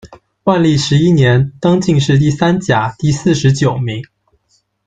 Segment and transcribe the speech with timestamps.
[0.45, 4.03] 万历十一年，登进士第三甲第四十九名。